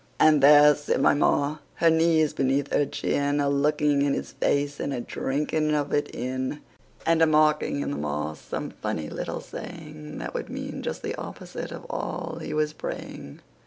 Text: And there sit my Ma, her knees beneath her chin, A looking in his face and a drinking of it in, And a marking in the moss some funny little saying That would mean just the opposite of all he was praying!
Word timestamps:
And 0.19 0.41
there 0.41 0.73
sit 0.73 0.99
my 0.99 1.13
Ma, 1.13 1.59
her 1.75 1.91
knees 1.91 2.33
beneath 2.33 2.73
her 2.73 2.87
chin, 2.87 3.39
A 3.39 3.47
looking 3.47 4.01
in 4.01 4.15
his 4.15 4.31
face 4.31 4.79
and 4.79 4.91
a 4.91 4.99
drinking 4.99 5.75
of 5.75 5.93
it 5.93 6.09
in, 6.09 6.59
And 7.05 7.21
a 7.21 7.27
marking 7.27 7.81
in 7.81 7.91
the 7.91 7.97
moss 7.97 8.39
some 8.41 8.71
funny 8.71 9.11
little 9.11 9.41
saying 9.41 10.17
That 10.17 10.33
would 10.33 10.49
mean 10.49 10.81
just 10.81 11.03
the 11.03 11.13
opposite 11.17 11.71
of 11.71 11.85
all 11.87 12.39
he 12.41 12.51
was 12.51 12.73
praying! 12.73 13.41